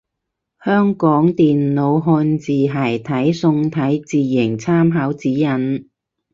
[0.65, 5.91] 香港電腦漢字楷體宋體字形參考指引